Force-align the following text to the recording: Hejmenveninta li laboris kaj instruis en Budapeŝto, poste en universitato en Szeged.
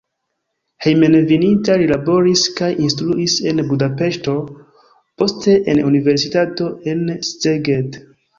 Hejmenveninta 0.83 1.75
li 1.81 1.89
laboris 1.91 2.45
kaj 2.59 2.69
instruis 2.87 3.35
en 3.51 3.61
Budapeŝto, 3.73 4.35
poste 5.23 5.55
en 5.75 5.83
universitato 5.91 6.71
en 6.95 7.07
Szeged. 7.31 8.01